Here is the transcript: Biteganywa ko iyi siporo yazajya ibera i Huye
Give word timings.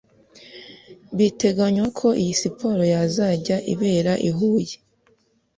Biteganywa 1.17 1.87
ko 1.99 2.07
iyi 2.21 2.33
siporo 2.41 2.81
yazajya 2.93 3.55
ibera 3.73 4.13
i 4.29 4.31
Huye 4.37 4.75